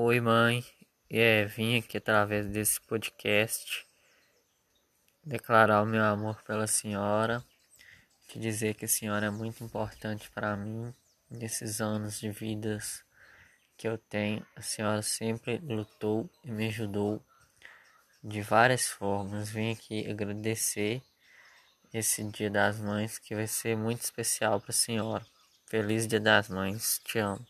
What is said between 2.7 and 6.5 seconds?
podcast declarar o meu amor